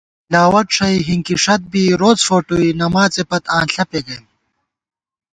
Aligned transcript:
تِلاوت 0.31 0.67
ݭَئی 0.75 0.97
ہِنکِݭت 1.07 1.61
بی 1.71 1.83
روڅ 2.01 2.19
فوٹُوئی 2.27 2.69
نماڅے 2.81 3.23
پت 3.29 3.43
آں 3.55 3.63
ݪمےگئیم 3.71 4.25